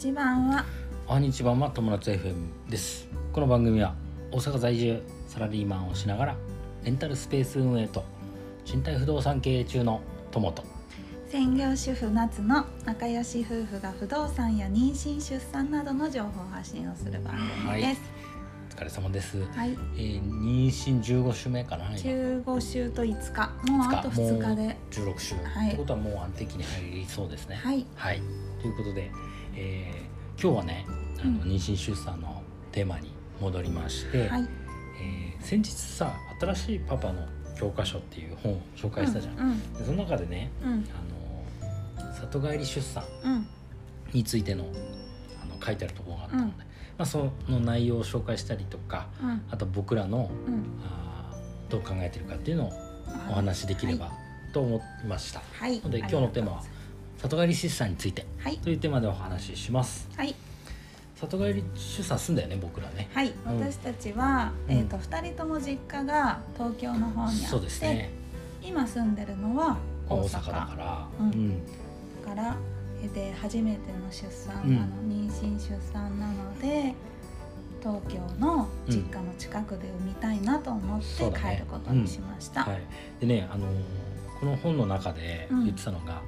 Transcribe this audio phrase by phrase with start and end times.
[0.00, 0.64] ち版は。
[1.06, 1.68] おはにちばんは。
[1.68, 3.06] 友達 FM です。
[3.34, 3.94] この番組は
[4.32, 6.36] 大阪在住サラリーマンをしながら
[6.82, 8.02] レンタルスペース運営と
[8.64, 10.00] 賃貸不動産経営中の
[10.30, 10.64] 友と。
[11.28, 17.34] 専業主婦夏の仲良し夫婦が不動産や妊娠出産などの情報発信をする番
[17.66, 18.00] 組です。
[18.70, 21.96] お疲れ様です、はい、えー妊娠15週目かな今。
[21.96, 23.70] 15週と5日。
[23.70, 24.78] もうあと2日で。
[24.92, 25.68] 16週、はい。
[25.68, 27.56] ってことはもう安定期に入りそうですね。
[27.56, 27.84] はい。
[27.94, 28.22] はい、
[28.62, 29.10] ということで、
[29.60, 30.86] えー今日はね
[31.20, 31.36] あの、うん。
[31.42, 32.42] 妊娠出産の
[32.72, 34.48] テーマに戻りまして、はい。
[35.02, 37.26] えー先日さ新しいパパの
[37.58, 40.70] 教科書っていう本を紹介したじゃん、うんでその中でねうん。
[40.70, 43.46] あの里帰り出産うん。
[44.12, 44.64] についての
[45.42, 46.58] あの書いてあるところがあったので、うん。
[46.58, 46.64] ま
[46.98, 49.42] あ、その内容を紹介したりとかうん。
[49.50, 50.64] あと僕らのうん。
[50.84, 52.72] あーどう考えてるかっていうのを
[53.30, 54.10] お話しできれば
[54.52, 55.78] と思いました、はい。
[55.80, 56.62] ので今日のテーマは
[57.22, 58.58] 里帰り出産についてはい。
[58.58, 60.08] というテーマでお話しします。
[60.16, 60.34] はい。
[61.16, 63.08] 里帰り出産すんだよね僕らね。
[63.12, 63.60] はい、うん。
[63.60, 64.74] 私たちは、うん。
[64.74, 68.10] えっ、と二人とも実家が東京の方にあってそうですね。
[68.62, 69.76] 今住んでるのは
[70.08, 70.40] 大大阪。
[70.40, 71.08] 阪だから。
[71.20, 71.48] ううん。
[71.50, 71.62] ん、
[72.24, 72.56] から
[73.02, 76.94] えで初めての出産なの、妊娠出産なので
[77.80, 81.54] 東京の実家の近くで産みたいなと思ってそうだね。
[81.56, 82.64] 帰ることにしました。
[82.64, 82.80] はい、
[83.20, 83.66] でねあの
[84.38, 85.64] この本の中でうん。
[85.64, 86.22] 言ってたのが、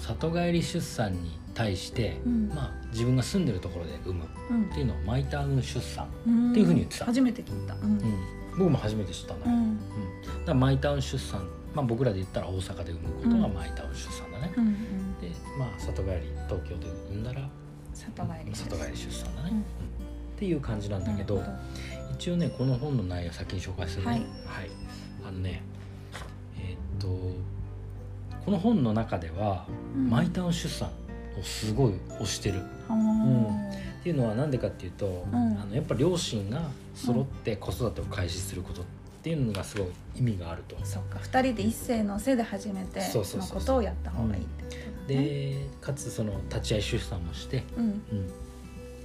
[0.00, 2.48] 里帰り出産に対して、うん。
[2.48, 7.04] まあ、自分が住んでるところで産むうんっていうのをマイタウン出産、んっていうふうに言ってた。
[7.06, 7.74] 初めて聞いた。
[7.74, 7.82] うん。
[7.82, 8.00] うん、
[8.58, 9.62] 僕も初めて知ったんだけど、うん。
[9.62, 9.78] うん。
[10.22, 13.54] だからマイタウン出産、まあ、僕らで言ったら大阪で産むことがうん。
[13.54, 14.52] マイタウン出産だね、
[15.20, 17.48] でまあ里帰り東京で産んだら
[17.94, 19.50] 里帰り里帰り出産だね、
[20.36, 21.42] っていう感じなんだけど
[22.14, 24.10] 一応ねこの本の内容を先に紹介するね。
[24.10, 24.70] はい。
[25.26, 25.62] あのね
[28.44, 30.10] この本の中では、うん。
[30.10, 30.88] マイタウン出産
[31.38, 32.60] をすごい推してる。
[32.88, 33.70] ほー。
[34.00, 35.34] っていうのは何でかっていうと、ん。
[35.34, 36.62] あのやっぱ両親が
[36.94, 38.84] 揃って子育てを開始することっ
[39.22, 40.76] ていうのがすごい意味があると。
[40.84, 41.18] そっか。
[41.20, 43.58] 二人で一斉のせで初めてのそうそうそう。
[43.58, 45.08] ことをやった方がいいってこと。
[45.08, 47.84] でかつその立ち会い出産もして、うん。
[47.84, 48.00] うん、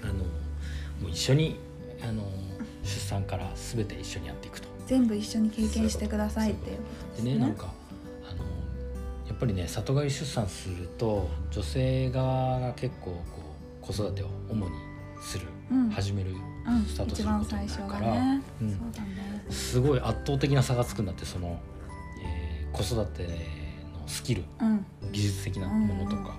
[0.04, 1.58] あのもう一緒に
[2.02, 2.24] あの
[2.84, 4.68] 出産から全て一緒にやっていくと。
[4.88, 7.34] 全部一緒に経験してくださいっていうことですね。
[7.34, 7.74] でねなんか
[9.36, 13.22] っぱりね里帰り出産すると女性側が結構こ
[13.84, 14.72] う子育てを主に
[15.22, 15.90] する、うん。
[15.90, 16.34] 始めるう
[16.72, 16.86] ん。
[16.86, 18.76] スタートす一ることになるから、がね、うね。
[19.50, 21.60] すごい圧倒的な差がつくんだってその、
[22.24, 23.30] えー子育ての
[24.06, 26.38] スキルうん、技術的なものとか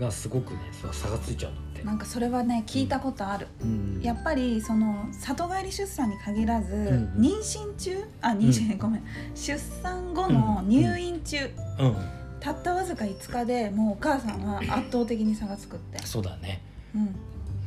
[0.00, 0.60] がすごくね
[0.92, 1.84] 差がついちゃうって。
[1.84, 3.46] なんかそれはね聞いたことある。
[3.60, 4.00] うん。
[4.02, 8.04] やっぱりその里帰り出産に限らず、ん妊娠中？
[8.20, 9.02] あ妊娠、ごめん。
[9.36, 11.36] 出産後の入院中、
[11.78, 11.96] うん、
[12.40, 15.98] たったわずか5日でもうお母さんは圧倒的に差がつくって。
[16.06, 16.62] そうだね。
[16.94, 17.14] うん。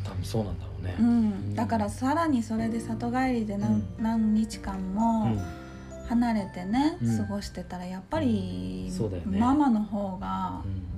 [0.03, 0.95] 多分そうなんだろうね。
[0.99, 3.85] うん、だからさらにそれで里帰りで何,、うん。
[3.99, 5.61] 何日間もうん。
[6.07, 7.17] 離れてね、うん。
[7.17, 9.39] 過ごしてたらやっぱり、そうだよね。
[9.39, 10.91] ママの方がうん。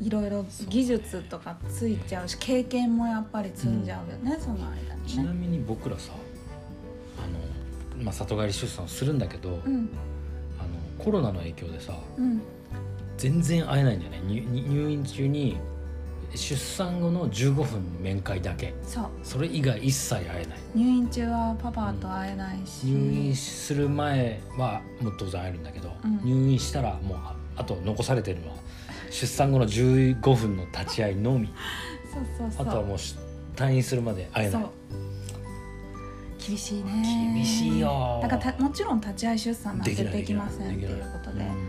[0.00, 4.98] いろいろ技術とかついちゃうし経験もやっぱり積んじゃうよね、その間にね。
[5.06, 6.12] ちなみに僕らさ
[7.18, 9.88] あの、まあ、里帰り出産をするんだけど、うん
[11.04, 12.40] コロナの影響でさうん。
[13.16, 14.20] 全然会えないんだよね。
[14.26, 15.56] 入院中に
[16.34, 18.74] 出産後の15分面会だけ。
[18.82, 19.04] そう。
[19.22, 20.58] それ以外一切会えない。
[20.74, 26.20] 入院中はパパと会えないし、入院する前はもう当然会えるんだけど、うん。
[26.24, 28.56] 入院したらもうああと残されてるのは
[29.10, 31.48] 出産後の15分の立ち会いのみ。
[32.12, 32.66] そうそうそう。
[32.66, 33.16] あとはもうし
[33.54, 34.66] 退院するまで会えなそいう
[36.46, 37.32] 厳しいね。
[37.34, 38.20] 厳しいよ。
[38.22, 41.68] だからたもちろん立ち会い出産なんてできませんっていいうことで、うん。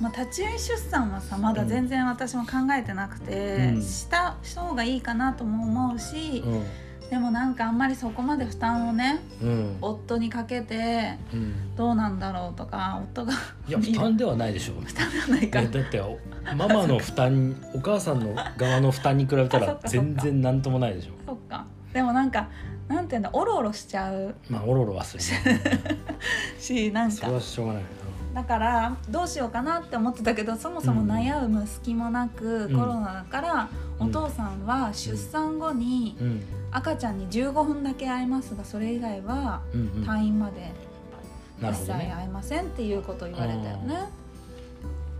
[0.00, 3.82] まあ、立ち会い出産はさまだ全然私も考えてなくて、うん。
[3.82, 6.64] したした方がいいかなとも思うし、うん。
[7.08, 9.76] でもなんかあんまりそこまで負担をねうん。
[9.80, 11.74] 夫にかけてうん。
[11.74, 13.32] どうなんだろうとか夫が
[13.66, 15.60] いや負担ではないでしょ負担じゃないか。
[15.60, 16.18] えだってお
[16.54, 21.12] ママの負担お母さんの側の負担に比べたら全然なんともないでしょ。
[21.26, 21.64] そっか。
[21.94, 22.48] でもなんか
[22.88, 24.34] なんていうんだおろおろしちゃう。
[24.48, 25.22] まあおろおろはする
[25.54, 25.70] ね。
[26.58, 27.16] しなんか。
[27.16, 27.82] それはしょうがない。
[28.34, 32.78] だからどうしようかなって思ってたけどそもそも悩む隙もなく、うん。
[32.78, 33.68] コロナだから、
[34.00, 36.42] お父さんは出産後にうん。
[36.74, 39.62] 赤ちゃんに15分だけ会えますがそれ以外は
[40.04, 40.72] 退院まで
[41.60, 44.08] 一切会えませんっていうことを言われたよね。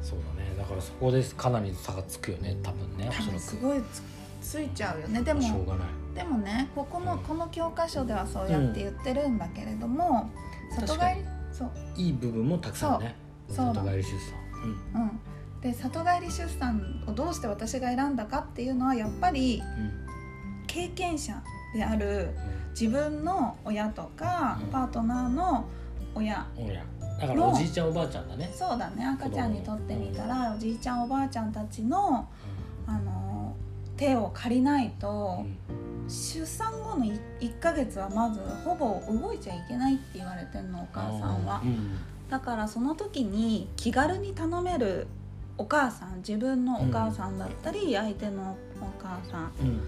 [0.03, 0.53] そうだね。
[0.59, 3.09] だからそこでかなり差がつくよね多分ね。
[3.09, 3.41] お多分そらく。
[3.41, 4.03] すごいつ
[4.45, 5.23] ついちゃうよね。
[5.23, 5.89] でもしょうがない。
[6.15, 7.19] でもねここのうん。
[7.21, 10.31] この教科書ではそうやって言ってるんだけれども、
[10.71, 11.71] 里帰りそう。
[11.97, 13.17] いい部分もたくさんね。
[13.49, 14.13] 里帰り出産。
[14.95, 15.21] うん、
[15.61, 19.63] で里帰り出産をどうして私が選んだかっていうのはやっぱり
[20.67, 21.43] 経験者
[21.75, 22.31] である
[22.79, 24.69] 自分の親とか、うん。
[24.69, 25.65] パートナーの
[26.15, 26.47] 親。
[26.57, 26.85] うん、おや
[27.21, 29.07] だからおじいちゃんおばあちゃんだね、そうだね。
[29.07, 32.29] 赤ちゃんにとってみたらおじいちゃんおばあちゃんたちの
[32.87, 33.34] あの
[33.97, 35.45] 手を借りないと
[36.09, 37.07] 出産後の
[37.41, 41.63] 1ヶ月はまずほぼ動いちゃいけないって言われてんのお母さんは。
[41.65, 41.67] う。
[41.67, 41.97] ん。
[42.29, 45.07] だからその時に気軽に頼める
[45.57, 49.81] お母さん自分のお母さんだったり、相手のお母さんうん。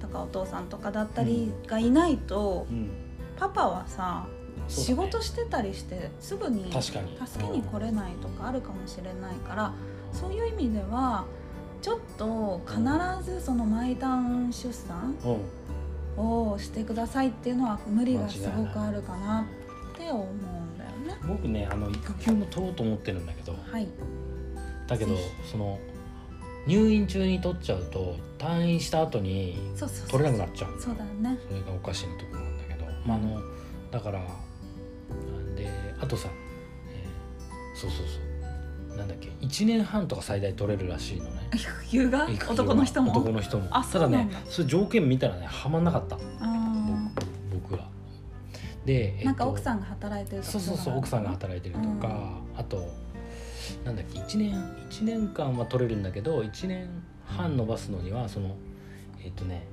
[0.00, 2.90] とかお父さんとかだったりがいないと、うん。
[3.36, 4.26] パパはさ、
[4.56, 4.64] ね。
[4.68, 7.18] 仕事してたりしてすぐに確かに。
[7.26, 9.72] 助けに来れないとかあるかもしれないから、
[10.12, 11.24] そういう意味では
[11.80, 12.80] ちょっと必
[13.24, 15.40] ずそのマイタウン出産うん。
[16.16, 19.46] をしてくださいっていうのは無理がすごくあるかな
[19.94, 21.16] って思うんだよね。
[21.26, 23.88] 僕ねあの育休も取ろうと思ってるんだけどはい、
[24.86, 25.78] だけどぜその
[26.66, 29.56] 入院中に取っちゃうと退院した後に
[30.10, 30.80] 取れなくなっちゃう。
[30.80, 31.38] そうだね。
[31.48, 33.40] それがおかしいところなんだけど、まあ、あの
[33.90, 34.20] だから
[35.56, 36.28] であとさ、
[36.92, 38.29] えーそうそうそう
[38.96, 41.48] なんだっけ1年半とか最大取れるらしいのね。
[41.54, 42.24] 育休が？
[42.28, 43.12] 育休は男の人も？
[43.12, 43.68] 男の人も。
[43.70, 44.50] あただねそうなんだ。
[44.50, 46.16] そういう条件見たらねはまんなかった。
[46.40, 47.10] あ
[47.52, 47.88] 僕は
[48.84, 52.88] で、ーなんか奥んさんが働いてるとそうそうそう奥さんが働いてるとか、あと
[53.84, 54.54] なんだっけ1年
[54.90, 56.88] 1年間は取れるんだけど1年
[57.26, 58.56] 半伸ばすのにはその
[59.22, 59.66] えっ、とね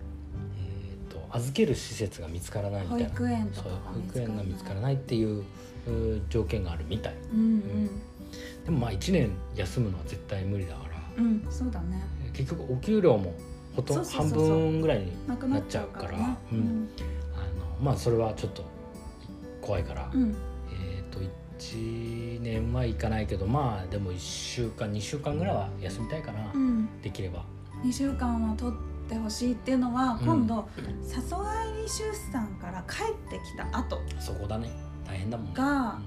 [0.60, 3.14] えっ、と預ける施設が見つからないみ保たいな。
[3.14, 5.44] 育園とそうか保育園が見つからないっていう
[5.88, 7.16] うー条件があるみたい。
[7.34, 7.90] うん
[8.65, 12.03] でもまあ1年休むのは絶対無理だからうんうんそうだね。
[12.33, 13.33] 結局お給料も
[13.75, 16.38] ほとんど半分ぐらいになっちゃうから
[17.81, 18.63] まあそれはちょっと
[19.62, 20.35] 怖いから、うん。
[20.71, 21.19] えっ、と
[21.59, 27.01] 1年はいかないけどまあでも1週間2週間ぐらいは休みたいかな、うん。
[27.01, 27.44] できれば。
[27.83, 30.25] 2週間は取ってほしいっていうのはうん。
[30.25, 30.68] 今度
[31.03, 34.71] 里帰り出産から帰ってきた後そこだね。
[35.06, 35.53] 大変だもんね。
[35.56, 36.00] が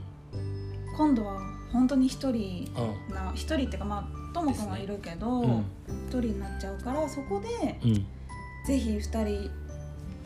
[0.96, 2.70] 今度は本当に一人
[3.08, 3.14] うん。
[3.14, 5.58] な一人っていうかまあともくんはいるけどうん。
[6.08, 7.94] 一人になっちゃうからそこでうん。
[8.66, 9.50] ぜひ二人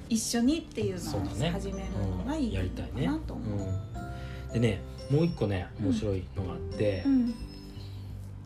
[0.08, 1.86] 一緒にっていうのを始める
[2.18, 3.68] のがいいやりたいねかなと思う。
[4.46, 4.80] うん、でね
[5.10, 7.34] もう一個ね面白いのがあって、うん。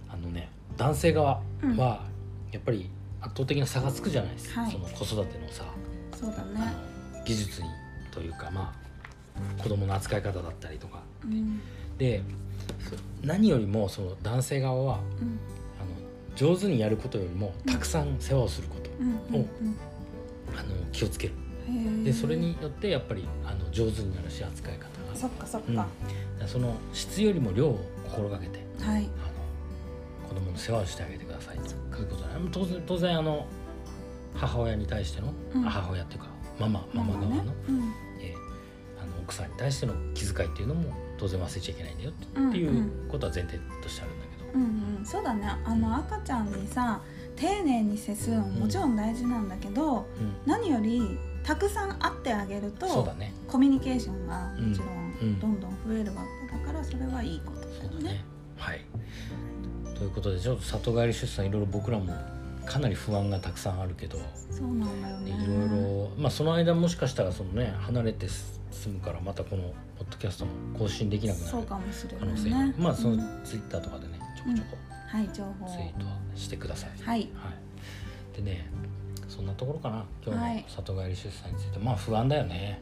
[0.09, 1.77] あのね男性側うん。
[1.77, 2.03] は
[2.53, 2.89] やっぱり
[3.21, 4.71] 圧倒的な差がつくじゃないですか、はい。
[4.71, 5.65] その子育てのさ、
[6.15, 6.73] そうだあね。
[7.19, 7.69] の技術に
[8.13, 8.73] というかま
[9.59, 11.01] あ子供の扱い方だったりとか。
[11.25, 11.61] うん。
[11.99, 12.48] でそ
[13.23, 15.39] 何よりもその男性側はうん。
[15.81, 19.09] あの上手にやることよりもたくさん世話をすること、うん。
[19.37, 19.49] うん。
[20.57, 21.35] あの気をつける。
[22.05, 25.15] でそれによってやっぱりあの上手になるし扱い方が。
[25.15, 25.77] そっかそっうん。
[25.77, 25.87] か。
[26.47, 29.03] その質よりも量を心がけてはい。
[29.03, 31.63] あの子供の世話をしてあげてくださいと。
[32.01, 33.47] いうことで当然当然あの
[34.35, 35.67] 母親に対しての、うん。
[35.67, 36.27] あ母親っていうか
[36.61, 37.43] ママママ側の,、ね。
[37.69, 37.93] うん。
[38.21, 38.49] えー
[39.01, 45.51] あの奥さんに対しての気遣いっていうのも当然忘れちゃいけないんだよって,、いうことは前提としてあるんだけど、うんうん、そうだね。
[45.65, 47.01] あの赤ちゃんにさ
[47.37, 50.05] 丁寧に接するのももちろん大事なんだけど、う
[50.47, 53.33] 何よりたくさん会ってあげるん、とそうだね。
[53.47, 54.87] コミュニケーションがもちろ
[55.23, 55.29] うん。
[55.33, 57.79] んどんどん増えるわけだからそれはいいことだよね。
[57.81, 58.25] そうだね。
[58.57, 58.81] はい。
[59.97, 62.13] ということでちょっと里帰り出産いろいろ僕らも
[62.67, 64.19] かなり不安がたくさんあるけど、
[64.51, 65.31] そうなんだよね。
[65.31, 68.27] いろいろまあその間もしかしたらそのね離れて
[68.71, 69.63] 済むからまたこの
[69.99, 72.41] ポッドキャストも更新できなくなるそうかもしれ可ないね。
[72.41, 74.77] 能性が、まあそのうんツイッターとかでねちょこちょこ。
[75.09, 75.69] はい情報を。
[75.69, 77.31] ツイートはしてください、はい。
[77.35, 77.51] は
[78.35, 78.71] い、でね
[79.29, 80.05] そんなところかな。
[80.25, 80.57] 今日はい。
[80.57, 82.81] の里帰り出産について、まあ不安だよね。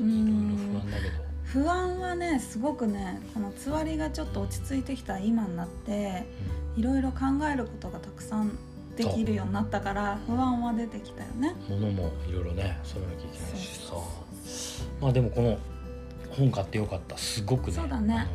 [0.00, 1.32] ういろいろん不安だけど。
[1.44, 6.24] 不安はねすごくねこのつわりがちょっと落ち着いてきた今になって
[6.76, 7.18] いろいろ考
[7.52, 8.56] えることがたくさん
[8.96, 11.54] できるようになったから不安は出てきたよね。
[11.68, 13.88] 物もいろいろね揃えなきゃいけないしさ。
[13.88, 14.00] そう
[15.00, 15.58] まあでもこの
[16.30, 17.16] 本買ってよかった。
[17.16, 17.76] すごくね。
[17.76, 18.26] そうだね。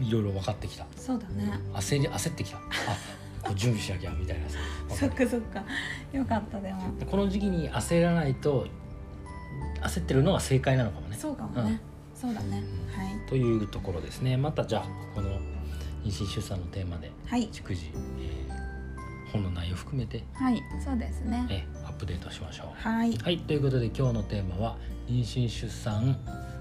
[0.00, 0.86] いろいろ分かってきた。
[0.96, 1.58] そうだね。
[1.74, 2.58] 焦り焦ってきた。
[3.44, 4.58] あ準備しなきゃみたいなさ。
[4.88, 5.62] そっわかそっか。
[6.12, 6.82] よかったでも。
[7.10, 8.66] この時期に焦らないと
[9.82, 11.16] 焦ってるのが正解なのかもね。
[11.16, 11.80] そうかもね。
[12.14, 12.62] そうだね。
[12.92, 13.28] はい。
[13.28, 14.36] というところですね。
[14.36, 15.30] またじゃあこの
[16.04, 17.48] 妊娠出産のテーマではい。
[17.50, 17.90] 逐次、
[18.20, 18.68] えー
[19.32, 20.62] 本の内容含めて、はい。
[20.82, 21.46] そうですね。
[21.50, 21.66] え
[21.98, 22.66] プデートしましょう。
[22.88, 23.16] はい。
[23.16, 24.76] はいということで今日のテーマは
[25.08, 26.16] 妊娠出産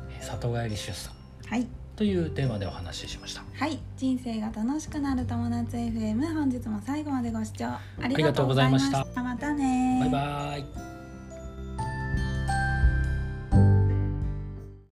[0.10, 1.14] えー里帰り出産。
[1.48, 1.68] はい。
[1.96, 3.44] というテーマでお話ししました。
[3.54, 3.80] はい。
[3.98, 9.06] 人生が楽しくなる友達 FM 本日も最後までご視聴ありりがとうございました。
[9.16, 10.58] またねバイバ
[10.94, 10.97] イ。